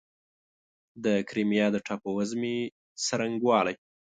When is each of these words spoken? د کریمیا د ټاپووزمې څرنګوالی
د 1.03 1.05
کریمیا 1.29 1.67
د 1.71 1.77
ټاپووزمې 1.87 2.57
څرنګوالی 3.05 3.75